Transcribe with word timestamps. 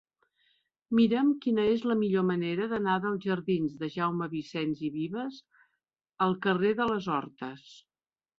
Mira'm 0.99 1.27
quina 1.43 1.65
és 1.73 1.83
la 1.91 1.97
millor 1.99 2.25
manera 2.29 2.67
d'anar 2.71 2.95
dels 3.03 3.27
jardins 3.27 3.75
de 3.83 3.91
Jaume 3.97 4.29
Vicens 4.33 4.81
i 4.89 4.91
Vives 4.97 5.39
al 6.29 6.35
carrer 6.49 6.73
de 6.83 6.91
les 6.95 7.13
Hortes. 7.19 7.71